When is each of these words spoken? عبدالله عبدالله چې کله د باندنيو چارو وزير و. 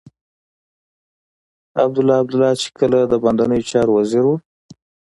عبدالله 1.83 2.17
عبدالله 2.21 2.51
چې 2.61 2.67
کله 2.79 2.99
د 3.11 3.13
باندنيو 3.23 3.67
چارو 3.71 3.91
وزير 3.99 4.23
و. 4.27 4.31